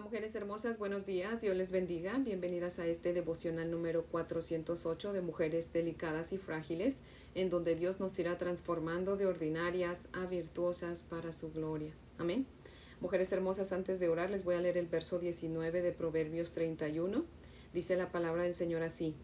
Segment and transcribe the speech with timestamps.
[0.00, 2.18] Mujeres hermosas, buenos días, Dios les bendiga.
[2.18, 6.98] Bienvenidas a este devocional número 408 de Mujeres Delicadas y Frágiles,
[7.34, 11.92] en donde Dios nos irá transformando de ordinarias a virtuosas para su gloria.
[12.16, 12.46] Amén.
[13.00, 17.24] Mujeres hermosas, antes de orar les voy a leer el verso 19 de Proverbios 31.
[17.74, 19.14] Dice la palabra del Señor así.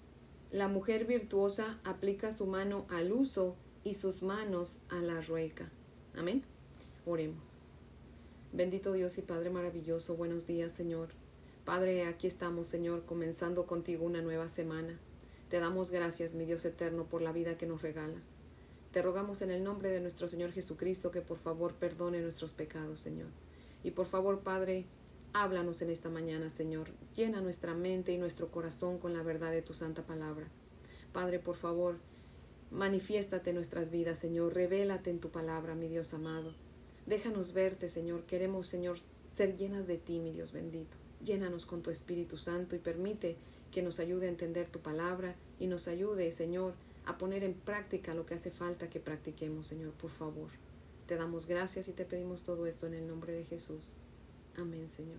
[0.51, 5.71] La mujer virtuosa aplica su mano al uso y sus manos a la rueca.
[6.15, 6.45] Amén.
[7.07, 7.59] Oremos.
[8.57, 11.11] Bendito Dios y Padre maravilloso, buenos días Señor.
[11.67, 14.99] Padre, aquí estamos Señor, comenzando contigo una nueva semana.
[15.51, 18.29] Te damos gracias, mi Dios eterno, por la vida que nos regalas.
[18.93, 22.99] Te rogamos en el nombre de nuestro Señor Jesucristo que por favor perdone nuestros pecados,
[22.99, 23.29] Señor.
[23.85, 24.87] Y por favor, Padre,
[25.35, 26.89] háblanos en esta mañana, Señor.
[27.15, 30.49] Llena nuestra mente y nuestro corazón con la verdad de tu santa palabra.
[31.13, 31.97] Padre, por favor,
[32.71, 34.55] manifiéstate en nuestras vidas, Señor.
[34.55, 36.55] Revélate en tu palabra, mi Dios amado.
[37.07, 38.25] Déjanos verte, Señor.
[38.25, 38.99] Queremos, Señor,
[39.33, 40.97] ser llenas de ti, mi Dios bendito.
[41.25, 43.37] Llénanos con tu Espíritu Santo y permite
[43.71, 48.15] que nos ayude a entender tu palabra y nos ayude, Señor, a poner en práctica
[48.15, 50.51] lo que hace falta que practiquemos, Señor, por favor.
[51.07, 53.93] Te damos gracias y te pedimos todo esto en el nombre de Jesús.
[54.57, 55.19] Amén, Señor.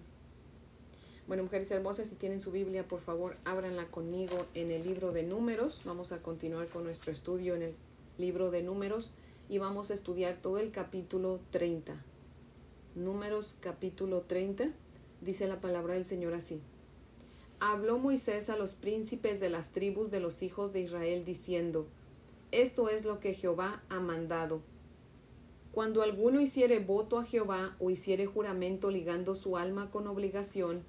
[1.28, 5.24] Bueno, mujeres hermosas, si tienen su Biblia, por favor, ábranla conmigo en el libro de
[5.24, 5.82] números.
[5.86, 7.76] Vamos a continuar con nuestro estudio en el
[8.18, 9.14] libro de números
[9.50, 11.96] y vamos a estudiar todo el capítulo 30.
[12.96, 14.70] Números capítulo 30,
[15.22, 16.62] dice la palabra del Señor así.
[17.60, 21.88] Habló Moisés a los príncipes de las tribus de los hijos de Israel diciendo,
[22.52, 24.62] Esto es lo que Jehová ha mandado.
[25.72, 30.84] Cuando alguno hiciere voto a Jehová o hiciere juramento ligando su alma con obligación,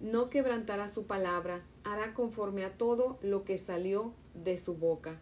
[0.00, 5.20] no quebrantará su palabra, hará conforme a todo lo que salió de su boca.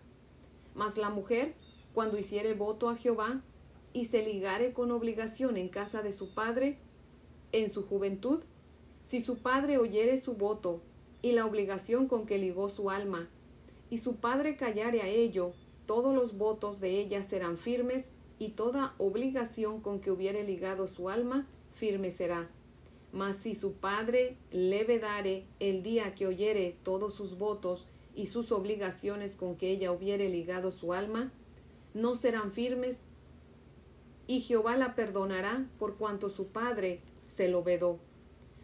[0.75, 1.55] Mas la mujer
[1.97, 3.41] cuando hiciere voto a Jehová
[3.95, 6.77] y se ligare con obligación en casa de su padre
[7.53, 8.41] en su juventud,
[9.03, 10.83] si su padre oyere su voto
[11.23, 13.31] y la obligación con que ligó su alma,
[13.89, 15.55] y su padre callare a ello,
[15.87, 18.09] todos los votos de ella serán firmes,
[18.39, 22.51] y toda obligación con que hubiere ligado su alma, firme será.
[23.11, 28.53] Mas si su padre le vedare el día que oyere todos sus votos y sus
[28.53, 31.33] obligaciones con que ella hubiere ligado su alma,
[31.97, 33.01] no serán firmes,
[34.27, 37.99] y Jehová la perdonará por cuanto su padre se lo vedó.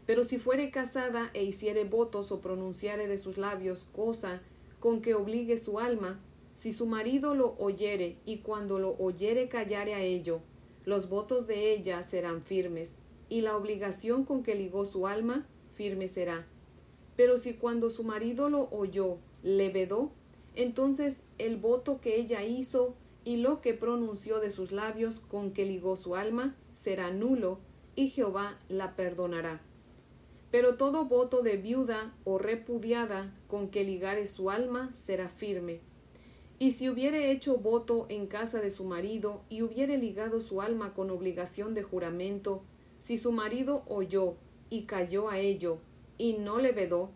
[0.04, 4.42] Pero si fuere casada e hiciere votos o pronunciare de sus labios cosa
[4.80, 6.20] con que obligue su alma,
[6.54, 10.40] si su marido lo oyere y cuando lo oyere callare a ello,
[10.84, 12.94] los votos de ella serán firmes,
[13.30, 16.46] y la obligación con que ligó su alma firme será.
[17.16, 20.12] Pero si cuando su marido lo oyó le vedó,
[20.54, 22.94] entonces el voto que ella hizo
[23.24, 27.58] y lo que pronunció de sus labios con que ligó su alma será nulo,
[27.94, 29.60] y Jehová la perdonará.
[30.50, 35.80] Pero todo voto de viuda o repudiada con que ligare su alma será firme.
[36.58, 40.94] Y si hubiere hecho voto en casa de su marido y hubiere ligado su alma
[40.94, 42.62] con obligación de juramento,
[43.00, 44.36] si su marido oyó
[44.70, 45.78] y cayó a ello
[46.18, 47.10] y no le vedó,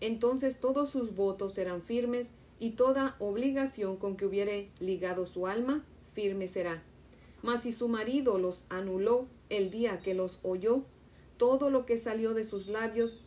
[0.00, 5.84] entonces todos sus votos serán firmes y toda obligación con que hubiere ligado su alma,
[6.12, 6.84] firme será.
[7.42, 10.84] Mas si su marido los anuló el día que los oyó,
[11.38, 13.24] todo lo que salió de sus labios,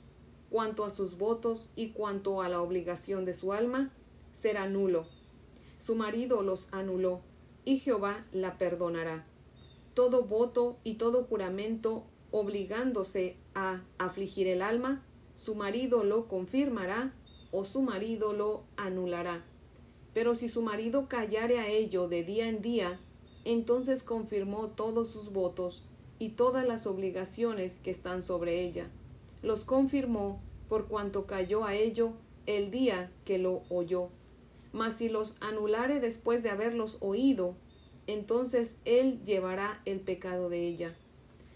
[0.52, 3.92] cuanto a sus votos y cuanto a la obligación de su alma,
[4.32, 5.08] será nulo.
[5.80, 7.22] Su marido los anuló,
[7.66, 9.26] y Jehová la perdonará.
[9.96, 17.14] Todo voto y todo juramento obligándose a afligir el alma, su marido lo confirmará
[17.54, 19.46] o su marido lo anulará.
[20.14, 23.00] Pero si su marido callare a ello de día en día,
[23.46, 25.84] entonces confirmó todos sus votos
[26.20, 28.90] y todas las obligaciones que están sobre ella.
[29.42, 32.14] Los confirmó por cuanto cayó a ello
[32.48, 34.10] el día que lo oyó.
[34.72, 37.56] Mas si los anulare después de haberlos oído,
[38.08, 40.96] entonces él llevará el pecado de ella.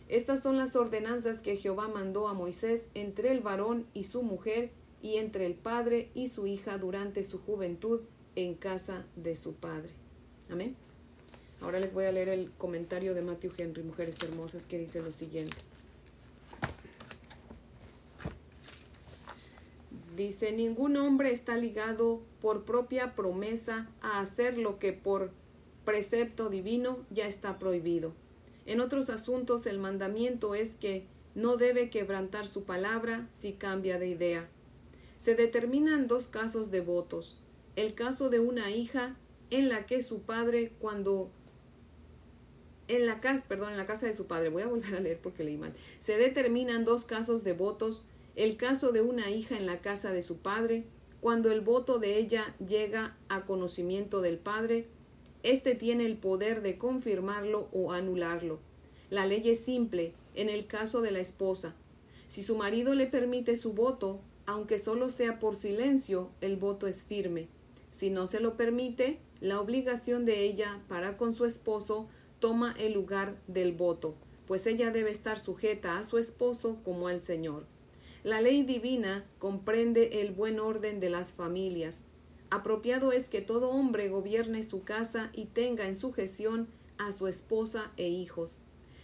[0.10, 4.72] Estas son las ordenanzas que Jehová mandó a Moisés entre el varón y su mujer
[5.02, 8.02] y entre el padre y su hija durante su juventud
[8.36, 9.90] en casa de su padre.
[10.50, 10.76] Amén.
[11.62, 15.12] Ahora les voy a leer el comentario de Matthew Henry, Mujeres Hermosas, que dice lo
[15.12, 15.58] siguiente.
[20.16, 25.32] Dice, ningún hombre está ligado por propia promesa a hacer lo que por
[25.86, 28.14] precepto divino ya está prohibido.
[28.66, 31.06] En otros asuntos el mandamiento es que
[31.36, 34.50] no debe quebrantar su palabra si cambia de idea
[35.18, 37.38] se determinan dos casos de votos.
[37.76, 39.18] El caso de una hija
[39.50, 41.32] en la que su padre cuando
[42.88, 45.20] en la casa, perdón, en la casa de su padre, voy a volver a leer
[45.22, 48.06] porque leí mal, se determinan dos casos de votos,
[48.36, 50.86] el caso de una hija en la casa de su padre,
[51.20, 54.88] cuando el voto de ella llega a conocimiento del padre,
[55.44, 58.60] éste tiene el poder de confirmarlo o anularlo.
[59.10, 61.76] La ley es simple en el caso de la esposa.
[62.28, 67.04] Si su marido le permite su voto, aunque solo sea por silencio, el voto es
[67.04, 67.50] firme.
[67.92, 72.08] Si no se lo permite, la obligación de ella para con su esposo
[72.40, 74.16] toma el lugar del voto,
[74.48, 77.66] pues ella debe estar sujeta a su esposo como al Señor.
[78.24, 82.00] La ley divina comprende el buen orden de las familias.
[82.50, 87.28] Apropiado es que todo hombre gobierne su casa y tenga en su gestión a su
[87.28, 88.56] esposa e hijos.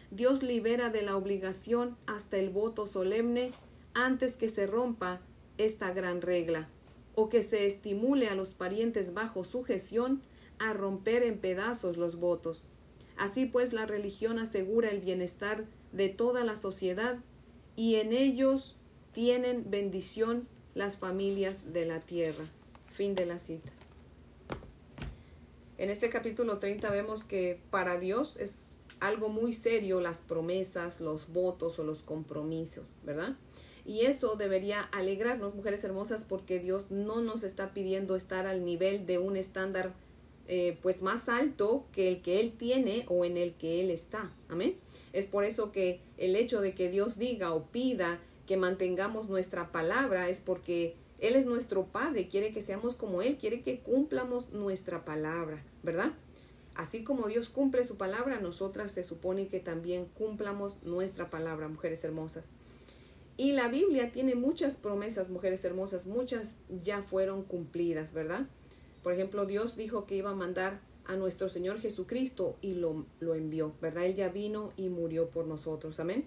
[0.10, 3.52] Dios libera de la obligación hasta el voto solemne
[3.94, 5.22] antes que se rompa
[5.58, 6.68] esta gran regla,
[7.16, 10.22] o que se estimule a los parientes bajo sujeción
[10.60, 12.66] a romper en pedazos los votos.
[13.18, 17.18] Así pues, la religión asegura el bienestar de toda la sociedad
[17.76, 18.76] y en ellos
[19.12, 22.46] tienen bendición las familias de la tierra.
[22.92, 23.72] Fin de la cita.
[25.78, 28.62] En este capítulo 30 vemos que para Dios es
[29.00, 33.36] algo muy serio las promesas, los votos o los compromisos, ¿verdad?
[33.86, 39.06] Y eso debería alegrarnos, mujeres hermosas, porque Dios no nos está pidiendo estar al nivel
[39.06, 39.94] de un estándar
[40.48, 44.32] eh, pues más alto que el que Él tiene o en el que Él está.
[44.50, 44.76] Amén.
[45.14, 49.72] Es por eso que el hecho de que Dios diga o pida que mantengamos nuestra
[49.72, 54.52] palabra es porque Él es nuestro Padre, quiere que seamos como Él, quiere que cumplamos
[54.52, 56.12] nuestra palabra, ¿verdad?
[56.76, 62.04] Así como Dios cumple su palabra, nosotras se supone que también cumplamos nuestra palabra, mujeres
[62.04, 62.50] hermosas.
[63.36, 68.48] Y la Biblia tiene muchas promesas, mujeres hermosas, muchas ya fueron cumplidas, ¿verdad?
[69.02, 73.36] Por ejemplo, Dios dijo que iba a mandar a nuestro Señor Jesucristo y lo, lo
[73.36, 74.06] envió, ¿verdad?
[74.06, 76.26] Él ya vino y murió por nosotros, amén.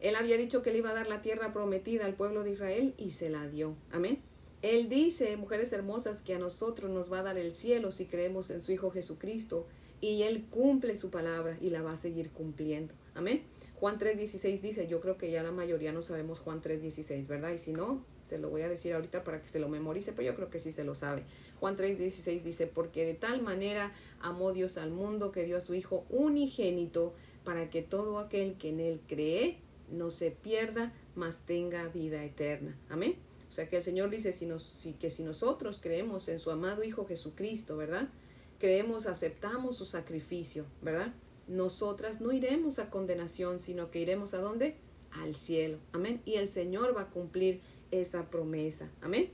[0.00, 2.94] Él había dicho que le iba a dar la tierra prometida al pueblo de Israel
[2.96, 4.20] y se la dio, amén.
[4.62, 8.50] Él dice, mujeres hermosas, que a nosotros nos va a dar el cielo si creemos
[8.50, 9.66] en su Hijo Jesucristo
[10.00, 13.42] y Él cumple su palabra y la va a seguir cumpliendo, amén.
[13.74, 17.52] Juan 3.16 dice, yo creo que ya la mayoría no sabemos Juan 3.16, ¿verdad?
[17.52, 20.26] Y si no, se lo voy a decir ahorita para que se lo memorice, pero
[20.26, 21.24] yo creo que sí se lo sabe.
[21.60, 25.74] Juan 3.16 dice, porque de tal manera amó Dios al mundo que dio a su
[25.74, 27.14] Hijo unigénito
[27.44, 29.58] para que todo aquel que en él cree
[29.90, 32.76] no se pierda, mas tenga vida eterna.
[32.88, 33.16] Amén.
[33.48, 36.50] O sea que el Señor dice si nos, si, que si nosotros creemos en su
[36.50, 38.08] amado Hijo Jesucristo, ¿verdad?
[38.58, 41.12] Creemos, aceptamos su sacrificio, ¿verdad?
[41.46, 44.76] nosotras no iremos a condenación, sino que iremos a dónde?
[45.12, 45.78] Al cielo.
[45.92, 46.20] Amén.
[46.24, 47.60] Y el Señor va a cumplir
[47.90, 48.90] esa promesa.
[49.00, 49.30] Amén.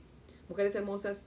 [0.47, 1.25] Mujeres hermosas,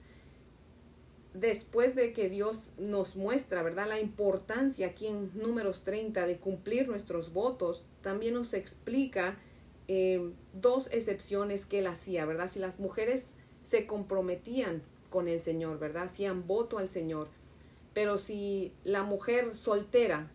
[1.33, 3.87] después de que Dios nos muestra, ¿verdad?
[3.87, 9.37] La importancia aquí en números 30 de cumplir nuestros votos, también nos explica
[9.87, 12.47] eh, dos excepciones que él hacía, ¿verdad?
[12.47, 13.33] Si las mujeres
[13.63, 16.03] se comprometían con el Señor, ¿verdad?
[16.03, 17.27] Hacían voto al Señor.
[17.97, 20.29] Pero si la mujer soltera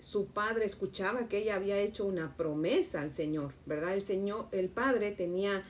[0.00, 3.94] su padre escuchaba que ella había hecho una promesa al Señor, ¿verdad?
[3.94, 5.62] El Señor, el padre tenía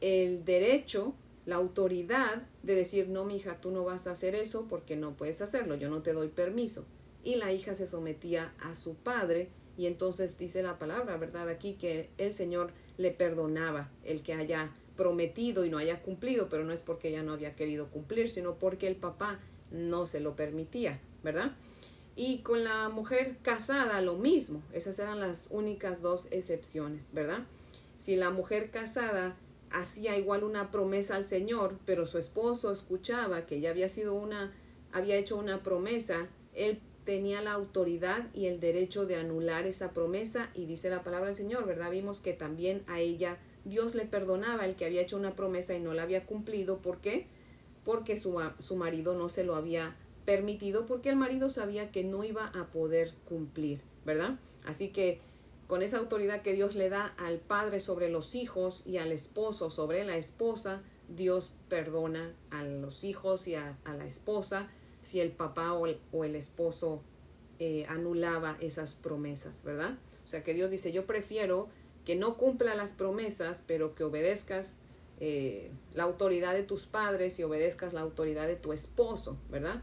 [0.00, 1.12] el derecho,
[1.44, 5.16] la autoridad de decir, no, mi hija, tú no vas a hacer eso porque no
[5.16, 6.86] puedes hacerlo, yo no te doy permiso.
[7.24, 11.48] Y la hija se sometía a su padre y entonces dice la palabra, ¿verdad?
[11.48, 16.62] Aquí que el Señor le perdonaba el que haya prometido y no haya cumplido, pero
[16.62, 19.40] no es porque ella no había querido cumplir, sino porque el papá
[19.72, 21.52] no se lo permitía, ¿verdad?
[22.14, 24.62] Y con la mujer casada lo mismo.
[24.72, 27.40] Esas eran las únicas dos excepciones, ¿verdad?
[27.96, 29.36] Si la mujer casada
[29.70, 34.52] hacía igual una promesa al Señor, pero su esposo escuchaba que ya había sido una,
[34.92, 40.50] había hecho una promesa, él tenía la autoridad y el derecho de anular esa promesa
[40.54, 41.90] y dice la palabra del Señor, ¿verdad?
[41.90, 45.80] Vimos que también a ella Dios le perdonaba el que había hecho una promesa y
[45.80, 46.78] no la había cumplido.
[46.78, 47.26] ¿Por qué?
[47.84, 52.24] Porque su, su marido no se lo había permitido porque el marido sabía que no
[52.24, 54.38] iba a poder cumplir, ¿verdad?
[54.64, 55.20] Así que
[55.66, 59.70] con esa autoridad que Dios le da al padre sobre los hijos y al esposo
[59.70, 64.68] sobre la esposa, Dios perdona a los hijos y a, la esposa
[65.00, 67.02] si el papá o el, esposo
[67.58, 69.98] eh, anulaba esas promesas, ¿verdad?
[70.24, 71.68] O sea que Dios dice, yo prefiero
[72.04, 74.78] que no cumpla las promesas, pero que obedezcas
[75.22, 79.82] eh, la autoridad de tus padres y obedezcas la autoridad de tu esposo, ¿verdad?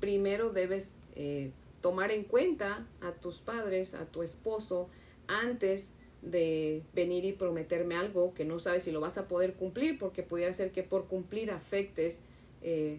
[0.00, 1.50] primero debes eh,
[1.80, 4.88] tomar en cuenta a tus padres, a tu esposo,
[5.28, 9.98] antes de venir y prometerme algo que no sabes si lo vas a poder cumplir,
[9.98, 12.20] porque pudiera ser que por cumplir afectes,
[12.62, 12.98] eh,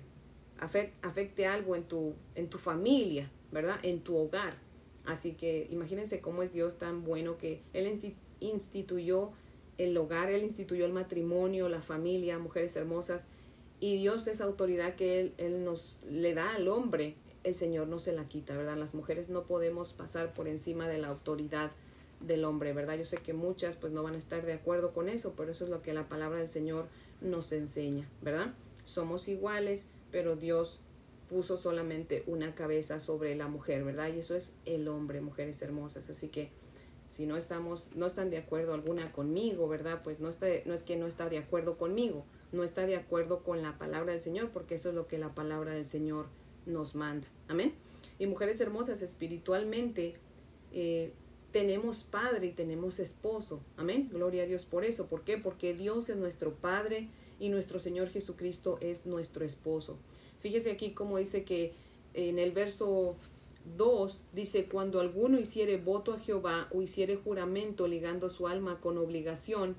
[0.60, 3.79] afecte algo en tu, en tu familia, ¿verdad?
[3.84, 4.58] En tu hogar.
[5.06, 7.88] Así que imagínense cómo es Dios tan bueno que Él
[8.39, 9.32] instituyó
[9.77, 13.27] el hogar, Él instituyó el matrimonio, la familia, mujeres hermosas,
[13.79, 18.00] y Dios es autoridad que Él, él nos le da al hombre, el Señor no
[18.00, 18.77] se la quita, ¿verdad?
[18.77, 21.72] Las mujeres no podemos pasar por encima de la autoridad
[22.19, 22.98] del hombre, ¿verdad?
[22.98, 25.65] Yo sé que muchas pues no van a estar de acuerdo con eso, pero eso
[25.65, 26.88] es lo que la palabra del Señor
[27.22, 28.53] nos enseña, ¿verdad?
[28.84, 30.79] Somos iguales, pero Dios
[31.29, 34.10] puso solamente una cabeza sobre la mujer, ¿verdad?
[34.13, 36.10] Y eso es el hombre, mujeres hermosas.
[36.10, 36.50] Así que
[37.07, 40.01] si no estamos, no están de acuerdo alguna conmigo, ¿verdad?
[40.03, 43.43] Pues no, está, no es que no está de acuerdo conmigo, no está de acuerdo
[43.43, 46.27] con la palabra del Señor, porque eso es lo que la palabra del Señor
[46.65, 47.27] nos manda.
[47.47, 47.73] Amén.
[48.19, 50.15] Y mujeres hermosas, espiritualmente
[50.73, 51.13] eh,
[51.51, 53.63] tenemos padre y tenemos esposo.
[53.77, 54.09] Amén.
[54.11, 55.07] Gloria a Dios por eso.
[55.07, 55.37] ¿Por qué?
[55.37, 57.07] Porque Dios es nuestro Padre
[57.39, 59.97] y nuestro Señor Jesucristo es nuestro esposo.
[60.39, 61.73] Fíjese aquí como dice que
[62.13, 63.15] en el verso
[63.75, 68.97] 2 dice, cuando alguno hiciere voto a Jehová o hiciere juramento ligando su alma con
[68.97, 69.75] obligación,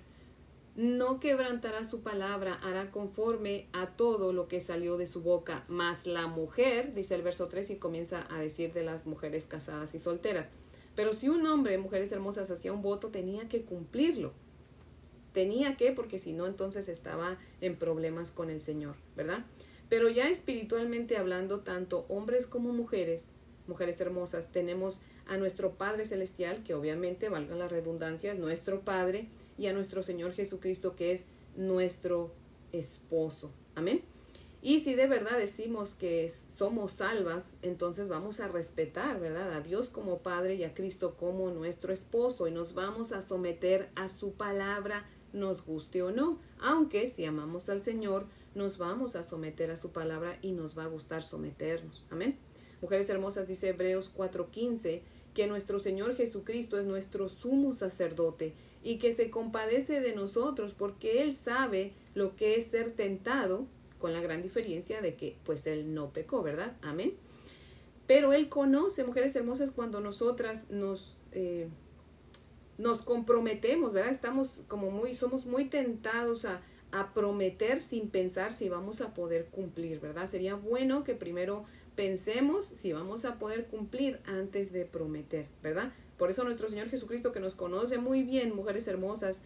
[0.76, 5.64] no quebrantará su palabra, hará conforme a todo lo que salió de su boca.
[5.66, 9.95] Mas la mujer, dice el verso 3 y comienza a decir de las mujeres casadas
[9.97, 10.50] y solteras.
[10.95, 14.33] Pero si un hombre, mujeres hermosas, hacía un voto, tenía que cumplirlo.
[15.33, 19.45] Tenía que, porque si no, entonces estaba en problemas con el Señor, ¿verdad?
[19.88, 23.28] Pero ya espiritualmente hablando, tanto hombres como mujeres,
[23.69, 29.29] mujeres hermosas, tenemos a nuestro Padre Celestial, que obviamente, valga la redundancia, es nuestro Padre,
[29.57, 31.25] y a nuestro Señor Jesucristo, que es
[31.57, 32.33] nuestro
[32.73, 33.51] esposo.
[33.75, 34.03] Amén.
[34.61, 39.53] Y si de verdad decimos que somos salvas, entonces vamos a respetar, ¿verdad?
[39.53, 43.89] A Dios como Padre y a Cristo como nuestro esposo y nos vamos a someter
[43.95, 46.41] a su palabra, nos guste o no.
[46.61, 50.85] Aunque si amamos al Señor, nos vamos a someter a su palabra y nos va
[50.85, 52.05] a gustar someternos.
[52.11, 52.37] Amén.
[52.80, 55.02] Mujeres hermosas, dice Hebreos 4:15,
[55.35, 61.23] que nuestro Señor Jesucristo es nuestro sumo sacerdote y que se compadece de nosotros porque
[61.23, 63.66] Él sabe lo que es ser tentado,
[63.99, 66.76] con la gran diferencia de que pues Él no pecó, ¿verdad?
[66.82, 67.14] Amén.
[68.06, 71.16] Pero Él conoce, mujeres hermosas, cuando nosotras nos...
[71.32, 71.68] Eh,
[72.78, 74.12] nos comprometemos, ¿verdad?
[74.12, 79.47] Estamos como muy, somos muy tentados a, a prometer sin pensar si vamos a poder
[79.47, 80.26] cumplir, ¿verdad?
[80.26, 81.64] Sería bueno que primero
[81.99, 85.93] pensemos si vamos a poder cumplir antes de prometer, ¿verdad?
[86.17, 89.40] Por eso nuestro Señor Jesucristo que nos conoce muy bien, mujeres hermosas,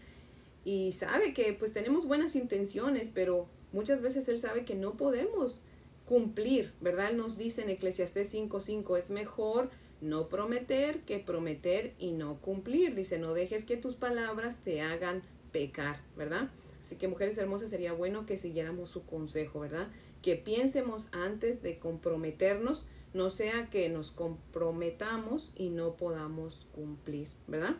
[0.62, 5.64] y sabe que pues tenemos buenas intenciones, pero muchas veces Él sabe que no podemos
[6.04, 7.08] cumplir, ¿verdad?
[7.12, 9.70] Él nos dice en Eclesiastés 5:5, es mejor
[10.02, 12.94] no prometer que prometer y no cumplir.
[12.94, 16.50] Dice, no dejes que tus palabras te hagan pecar, ¿verdad?
[16.82, 19.88] Así que mujeres hermosas sería bueno que siguiéramos su consejo, ¿verdad?
[20.22, 27.76] Que piensemos antes de comprometernos, no sea que nos comprometamos y no podamos cumplir, ¿verdad?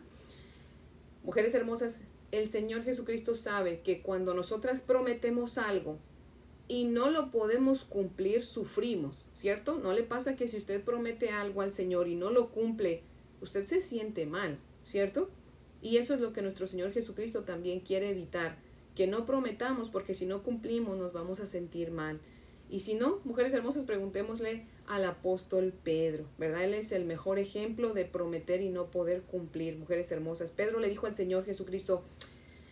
[1.22, 2.00] Mujeres hermosas,
[2.32, 5.98] el Señor Jesucristo sabe que cuando nosotras prometemos algo
[6.68, 9.78] y no lo podemos cumplir, sufrimos, ¿cierto?
[9.78, 13.02] No le pasa que si usted promete algo al Señor y no lo cumple,
[13.40, 15.30] usted se siente mal, ¿cierto?
[15.82, 18.56] Y eso es lo que nuestro Señor Jesucristo también quiere evitar,
[18.94, 22.20] que no prometamos porque si no cumplimos nos vamos a sentir mal.
[22.72, 26.64] Y si no, mujeres hermosas, preguntémosle al apóstol Pedro, ¿verdad?
[26.64, 30.52] Él es el mejor ejemplo de prometer y no poder cumplir, mujeres hermosas.
[30.52, 32.02] Pedro le dijo al Señor Jesucristo,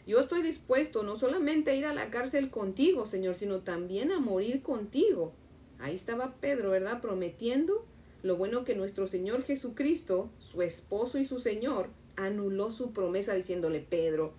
[0.07, 4.21] yo estoy dispuesto no solamente a ir a la cárcel contigo, Señor, sino también a
[4.21, 5.35] morir contigo.
[5.79, 7.03] Ahí estaba Pedro, ¿verdad?
[7.03, 7.85] Prometiendo
[8.23, 13.81] lo bueno que nuestro Señor Jesucristo, su esposo y su Señor, anuló su promesa diciéndole,
[13.81, 14.33] Pedro,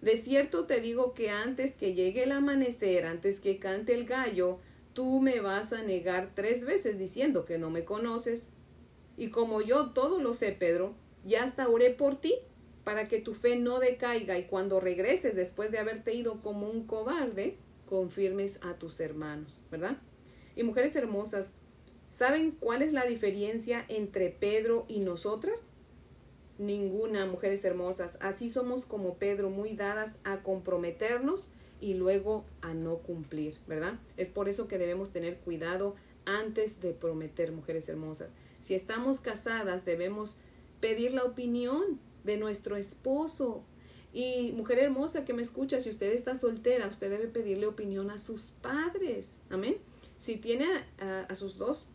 [0.00, 4.60] de cierto te digo que antes que llegue el amanecer, antes que cante el gallo,
[4.98, 8.48] tú me vas a negar tres veces diciendo que no me conoces.
[9.16, 12.34] Y como yo todo lo sé, Pedro, ya hasta oré por ti
[12.82, 16.84] para que tu fe no decaiga y cuando regreses después de haberte ido como un
[16.88, 19.98] cobarde, confirmes a tus hermanos, ¿verdad?
[20.56, 21.52] Y mujeres hermosas,
[22.10, 25.66] ¿saben cuál es la diferencia entre Pedro y nosotras?
[26.58, 28.18] Ninguna, mujeres hermosas.
[28.20, 31.46] Así somos como Pedro, muy dadas a comprometernos
[31.80, 33.98] y luego a no cumplir, ¿verdad?
[34.16, 35.94] Es por eso que debemos tener cuidado
[36.24, 38.34] antes de prometer, mujeres hermosas.
[38.60, 40.36] Si estamos casadas, debemos
[40.80, 43.62] pedir la opinión de nuestro esposo.
[44.12, 48.18] Y mujer hermosa que me escucha, si usted está soltera, usted debe pedirle opinión a
[48.18, 49.38] sus padres.
[49.50, 49.76] Amén.
[50.18, 50.66] Si tiene
[50.98, 51.88] a, sus dos,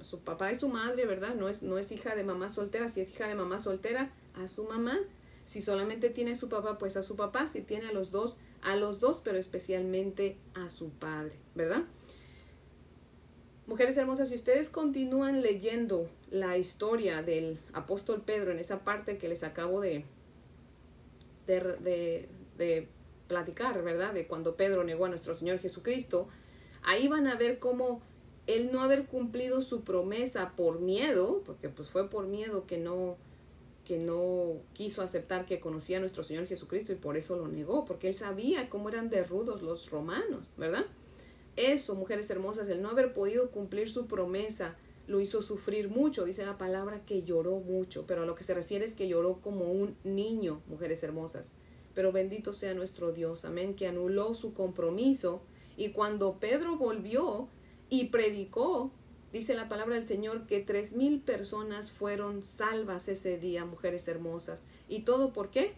[0.00, 1.34] su papá y su madre, ¿verdad?
[1.34, 2.88] No es, no es hija de mamá soltera.
[2.88, 4.98] Si es hija de mamá soltera, a su mamá.
[5.44, 7.48] Si solamente tiene a su papá, pues a su papá.
[7.48, 11.84] Si tiene a los dos, a los dos, pero especialmente a su padre, ¿verdad?
[13.66, 19.28] Mujeres hermosas, si ustedes continúan leyendo la historia del apóstol Pedro en esa parte que
[19.28, 20.04] les acabo de,
[21.46, 22.88] de, de,
[23.28, 24.12] platicar, ¿verdad?
[24.12, 26.26] De cuando Pedro negó a nuestro Señor Jesucristo,
[26.82, 28.02] ahí van a ver cómo
[28.48, 33.18] el no haber cumplido su promesa por miedo, porque pues fue por miedo que no
[33.90, 37.84] que no quiso aceptar que conocía a nuestro Señor Jesucristo y por eso lo negó,
[37.84, 40.86] porque él sabía cómo eran de rudos los romanos, ¿verdad?
[41.56, 44.76] Eso, mujeres hermosas, el no haber podido cumplir su promesa
[45.08, 48.54] lo hizo sufrir mucho, dice la palabra que lloró mucho, pero a lo que se
[48.54, 51.48] refiere es que lloró como un niño, mujeres hermosas.
[51.92, 55.42] Pero bendito sea nuestro Dios, amén, que anuló su compromiso
[55.76, 57.48] y cuando Pedro volvió
[57.88, 58.92] y predicó,
[59.32, 64.64] dice la palabra del Señor que tres mil personas fueron salvas ese día, mujeres hermosas.
[64.88, 65.74] ¿Y todo por qué?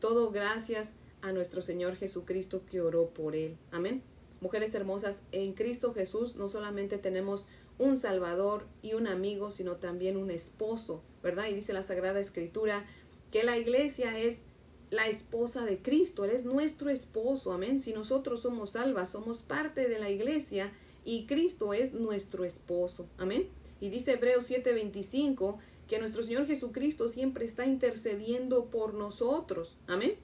[0.00, 3.56] Todo gracias a nuestro Señor Jesucristo que oró por él.
[3.70, 4.02] Amén.
[4.40, 10.16] Mujeres hermosas, en Cristo Jesús no solamente tenemos un Salvador y un amigo, sino también
[10.16, 11.48] un esposo, ¿verdad?
[11.48, 12.84] Y dice la Sagrada Escritura
[13.32, 14.42] que la iglesia es
[14.90, 17.78] la esposa de Cristo, Él es nuestro esposo, amén.
[17.78, 20.72] Si nosotros somos salvas, somos parte de la iglesia
[21.04, 23.48] y Cristo es nuestro esposo, amén.
[23.80, 30.16] Y dice Hebreos 7:25 que nuestro Señor Jesucristo siempre está intercediendo por nosotros, amén.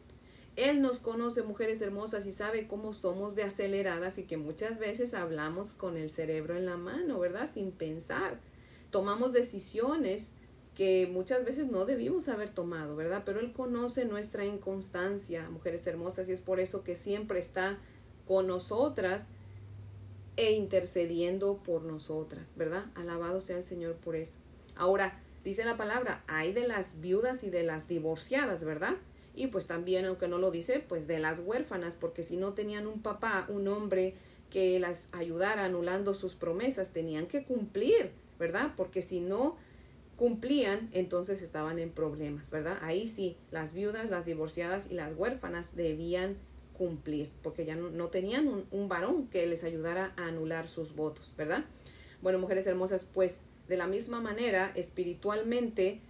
[0.57, 5.13] Él nos conoce, mujeres hermosas, y sabe cómo somos de aceleradas y que muchas veces
[5.13, 7.51] hablamos con el cerebro en la mano, ¿verdad?
[7.53, 8.39] Sin pensar.
[8.91, 10.35] Tomamos decisiones
[10.77, 13.23] que muchas veces no debimos haber tomado, ¿verdad?
[13.25, 17.79] Pero Él conoce nuestra inconstancia, mujeres hermosas, y es por eso que siempre está
[18.25, 19.31] con nosotras
[20.37, 22.87] e intercediendo por nosotras, ¿verdad?
[22.95, 24.39] Alabado sea el Señor por eso.
[24.77, 28.97] Ahora, dice la palabra, hay de las viudas y de las divorciadas, ¿verdad?
[29.37, 32.87] y pues también, aunque no lo dice, pues de las huérfanas, porque si no tenían
[32.87, 34.15] un papá, un hombre
[34.51, 38.73] que las ayudara anulando sus promesas, tenían que cumplir, ¿verdad?
[38.77, 39.57] Porque si no
[40.17, 42.79] cumplían, entonces estaban en problemas, ¿verdad?
[42.83, 46.37] Ahí sí, las viudas, las divorciadas y las huérfanas debían
[46.75, 51.33] cumplir, porque ya no, tenían un, un varón que les ayudara a anular sus votos,
[51.37, 51.65] ¿verdad?
[52.21, 56.01] Bueno, mujeres hermosas, pues de la misma manera, espiritualmente,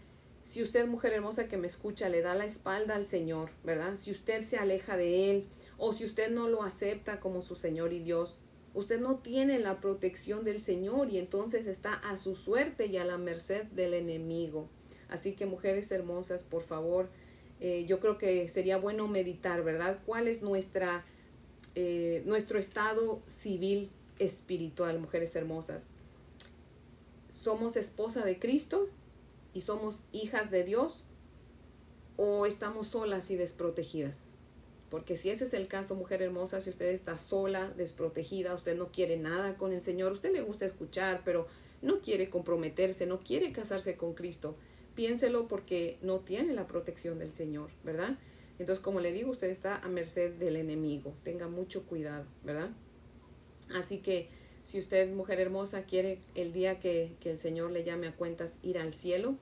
[0.43, 3.97] si usted, mujer hermosa que me escucha, le da la espalda al Señor, ¿verdad?
[3.97, 5.47] Si usted se aleja de Él
[5.79, 8.39] o si usted no lo acepta como su Señor y Dios,
[8.75, 13.05] usted no tiene la protección del Señor y entonces está a su suerte y a
[13.05, 14.69] la merced del enemigo.
[15.09, 17.09] Así que, mujeres hermosas, por favor,
[17.65, 19.99] eh, yo creo que sería bueno meditar, ¿verdad?
[20.07, 21.05] ¿Cuál es nuestra,
[21.75, 25.83] eh, nuestro estado civil espiritual, mujeres hermosas?
[27.31, 28.89] ¿Somos esposa de Cristo?
[29.55, 31.07] y somos hijas de Dios
[32.17, 34.25] o estamos solas y desprotegidas.
[34.91, 38.93] Porque si ese es el caso, mujer hermosa, si usted está sola, desprotegida, usted no
[38.93, 41.47] quiere nada con el Señor, usted le gusta escuchar, pero
[41.85, 44.57] no quiere comprometerse, no quiere casarse con Cristo,
[44.95, 48.19] piénselo porque no tiene la protección del Señor, ¿verdad?
[48.59, 51.15] Entonces, como le digo, usted está a merced del enemigo.
[51.25, 52.71] Tenga mucho cuidado, ¿verdad?
[53.75, 54.29] Así que
[54.63, 58.59] si usted, mujer hermosa, quiere el día que, que el Señor le llame a cuentas
[58.63, 59.37] ir al cielo,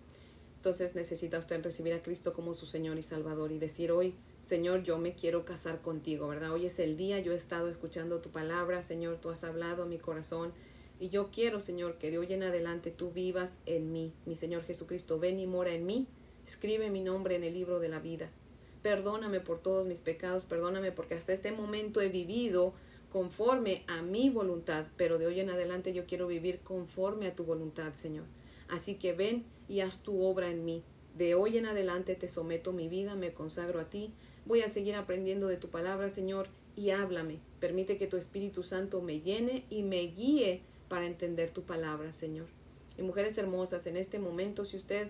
[0.57, 4.83] entonces necesita usted recibir a Cristo como su Señor y Salvador y decir hoy, Señor,
[4.83, 6.53] yo me quiero casar contigo, ¿verdad?
[6.53, 9.87] Hoy es el día, yo he estado escuchando tu palabra, Señor, tú has hablado a
[9.87, 10.53] mi corazón
[11.03, 14.13] y yo quiero, Señor, que de hoy en adelante tú vivas en mí.
[14.25, 16.07] Mi Señor Jesucristo, ven y mora en mí,
[16.47, 18.31] escribe mi nombre en el libro de la vida.
[18.83, 22.75] Perdóname por todos mis pecados, perdóname porque hasta este momento he vivido
[23.11, 27.43] conforme a mi voluntad, pero de hoy en adelante yo quiero vivir conforme a tu
[27.43, 28.27] voluntad, Señor.
[28.69, 30.85] Así que ven y haz tu obra en mí.
[31.17, 34.13] De hoy en adelante te someto mi vida, me consagro a ti.
[34.47, 37.41] Voy a seguir aprendiendo de tu palabra, Señor, y háblame.
[37.59, 40.63] Permite que tu Espíritu Santo me llene y me guíe
[40.93, 42.49] para entender tu palabra, Señor.
[42.99, 45.09] Y mujeres hermosas, en este momento, si usted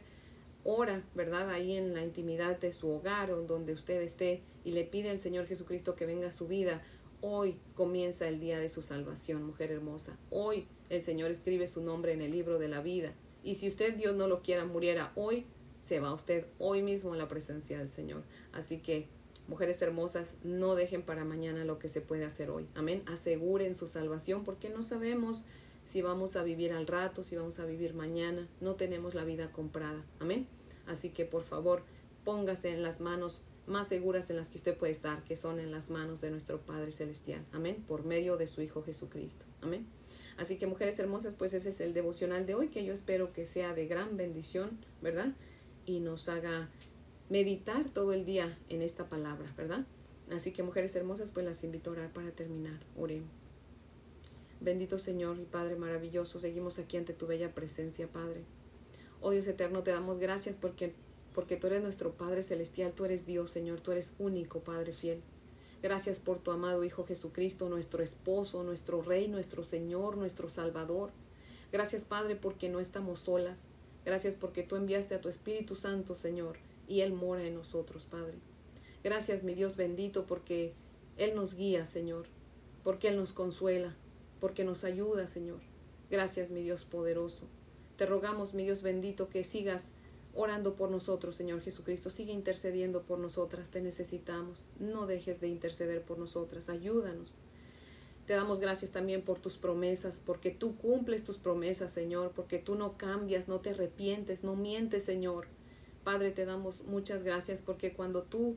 [0.62, 1.50] ora, ¿verdad?
[1.50, 5.18] Ahí en la intimidad de su hogar o donde usted esté y le pide al
[5.18, 6.80] Señor Jesucristo que venga a su vida,
[7.24, 10.18] Hoy comienza el día de su salvación, mujer hermosa.
[10.30, 13.12] Hoy el Señor escribe su nombre en el libro de la vida.
[13.44, 15.46] Y si usted, Dios no lo quiera, muriera hoy,
[15.80, 18.24] se va usted hoy mismo en la presencia del Señor.
[18.52, 19.06] Así que,
[19.46, 22.66] mujeres hermosas, no dejen para mañana lo que se puede hacer hoy.
[22.74, 23.04] Amén.
[23.06, 25.44] Aseguren su salvación porque no sabemos
[25.84, 28.48] si vamos a vivir al rato, si vamos a vivir mañana.
[28.60, 30.04] No tenemos la vida comprada.
[30.20, 30.46] Amén.
[30.86, 31.82] Así que, por favor,
[32.24, 35.70] póngase en las manos más seguras en las que usted puede estar, que son en
[35.70, 37.44] las manos de nuestro Padre Celestial.
[37.52, 37.84] Amén.
[37.86, 39.44] Por medio de su Hijo Jesucristo.
[39.60, 39.86] Amén.
[40.36, 43.46] Así que mujeres hermosas, pues ese es el devocional de hoy, que yo espero que
[43.46, 45.32] sea de gran bendición, ¿verdad?
[45.86, 46.70] Y nos haga
[47.28, 49.86] meditar todo el día en esta palabra, ¿verdad?
[50.30, 52.80] Así que mujeres hermosas, pues las invito a orar para terminar.
[52.96, 53.51] Oremos.
[54.62, 58.44] Bendito Señor y Padre maravilloso, seguimos aquí ante tu bella presencia, Padre.
[59.20, 60.94] Oh Dios eterno, te damos gracias porque,
[61.34, 65.20] porque tú eres nuestro Padre Celestial, tú eres Dios, Señor, tú eres único, Padre fiel.
[65.82, 71.10] Gracias por tu amado Hijo Jesucristo, nuestro esposo, nuestro Rey, nuestro Señor, nuestro Salvador.
[71.72, 73.62] Gracias, Padre, porque no estamos solas.
[74.04, 78.38] Gracias porque tú enviaste a tu Espíritu Santo, Señor, y Él mora en nosotros, Padre.
[79.02, 80.72] Gracias, mi Dios bendito, porque
[81.16, 82.26] Él nos guía, Señor,
[82.84, 83.96] porque Él nos consuela,
[84.42, 85.60] porque nos ayuda, Señor.
[86.10, 87.46] Gracias, mi Dios poderoso.
[87.96, 89.86] Te rogamos, mi Dios bendito, que sigas
[90.34, 92.10] orando por nosotros, Señor Jesucristo.
[92.10, 93.68] Sigue intercediendo por nosotras.
[93.68, 94.66] Te necesitamos.
[94.80, 96.70] No dejes de interceder por nosotras.
[96.70, 97.36] Ayúdanos.
[98.26, 102.74] Te damos gracias también por tus promesas, porque tú cumples tus promesas, Señor, porque tú
[102.74, 105.46] no cambias, no te arrepientes, no mientes, Señor.
[106.02, 108.56] Padre, te damos muchas gracias porque cuando tú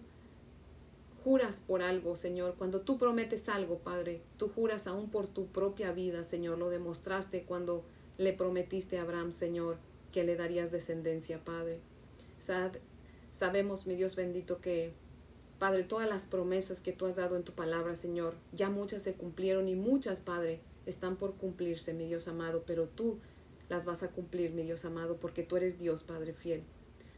[1.25, 5.91] juras por algo, Señor, cuando tú prometes algo, Padre, tú juras aún por tu propia
[5.91, 7.83] vida, Señor, lo demostraste cuando
[8.19, 9.77] le prometiste a Abraham, Señor,
[10.11, 11.79] que le darías descendencia, Padre.
[13.31, 14.93] sabemos, mi Dios bendito, que,
[15.57, 19.15] Padre, todas las promesas que tú has dado en tu palabra, Señor, ya muchas se
[19.15, 23.17] cumplieron y muchas, Padre, están por cumplirse, mi Dios amado, pero tú
[23.67, 26.63] las vas a cumplir, mi Dios amado, porque tú eres Dios, Padre fiel.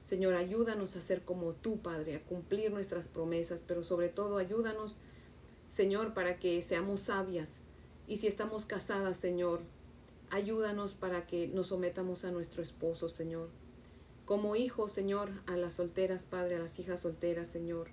[0.08, 4.98] Señor, ayúdanos a ser como tú, Padre, a cumplir nuestras promesas, pero sobre todo ayúdanos,
[5.68, 7.56] Señor, para que seamos sabias.
[8.08, 9.60] Y si estamos casadas, Señor,
[10.30, 13.48] Ayúdanos para que nos sometamos a nuestro esposo, Señor.
[14.26, 17.88] Como hijos, Señor, a las solteras, Padre, a las hijas solteras, Señor.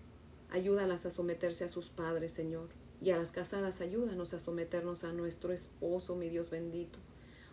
[0.50, 2.70] Ayúdalas a someterse a sus padres, Señor.
[3.00, 6.98] Y a las casadas, ayúdanos a someternos a nuestro esposo, mi Dios bendito.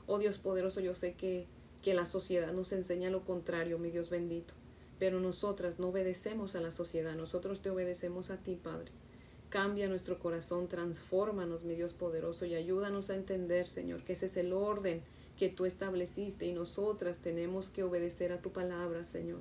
[0.08, 1.46] Oh Dios poderoso, yo sé que,
[1.82, 4.54] que la sociedad nos enseña lo contrario, mi Dios bendito.
[5.00, 8.92] Pero nosotras no obedecemos a la sociedad, nosotros te obedecemos a ti, Padre.
[9.50, 14.38] Cambia nuestro corazón, transfórmanos, mi Dios poderoso, y ayúdanos a entender, Señor, que ese es
[14.38, 15.02] el orden
[15.38, 19.40] que tú estableciste y nosotras tenemos que obedecer a tu palabra, Señor.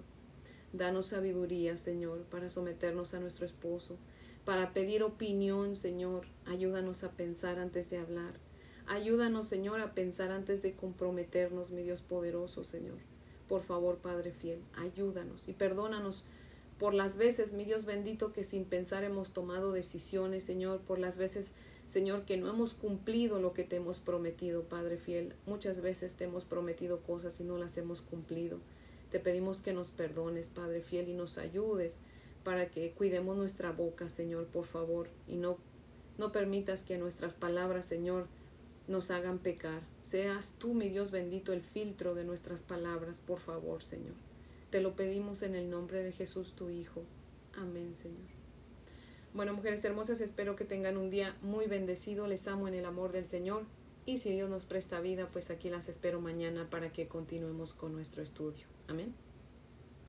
[0.73, 3.99] Danos sabiduría, Señor, para someternos a nuestro esposo,
[4.45, 6.27] para pedir opinión, Señor.
[6.47, 8.33] Ayúdanos a pensar antes de hablar.
[8.91, 12.97] Ayúdanos, Señor, a pensar antes de comprometernos, mi Dios poderoso, Señor.
[13.49, 16.25] Por favor, Padre fiel, ayúdanos y perdónanos
[16.77, 21.19] por las veces, mi Dios bendito, que sin pensar hemos tomado decisiones, Señor, por las
[21.19, 21.53] veces,
[21.87, 25.35] Señor, que no hemos cumplido lo que te hemos prometido, Padre fiel.
[25.47, 28.59] Muchas veces te hemos prometido cosas y no las hemos cumplido.
[29.13, 31.99] Te pedimos que nos perdones, Padre fiel, y nos ayudes
[32.43, 35.59] para que cuidemos nuestra boca, Señor, por favor, y no,
[36.19, 38.27] no permitas que nuestras palabras, Señor,
[38.91, 39.83] nos hagan pecar.
[40.03, 44.17] Seas tú, mi Dios bendito, el filtro de nuestras palabras, por favor, Señor.
[44.71, 47.05] Te lo pedimos en el nombre de Jesús, tu Hijo.
[47.57, 48.29] Amén, Señor.
[49.33, 52.27] Bueno, mujeres hermosas, espero que tengan un día muy bendecido.
[52.27, 53.65] Les amo en el amor del Señor.
[54.07, 57.93] Y si Dios nos presta vida, pues aquí las espero mañana para que continuemos con
[57.93, 58.67] nuestro estudio.
[58.89, 59.30] Amén.